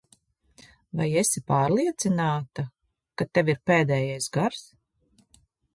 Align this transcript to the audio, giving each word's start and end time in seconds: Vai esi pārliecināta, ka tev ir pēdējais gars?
Vai 1.01 1.07
esi 1.21 1.43
pārliecināta, 1.51 2.67
ka 3.21 3.29
tev 3.37 3.55
ir 3.55 3.63
pēdējais 3.73 4.33
gars? 4.41 4.67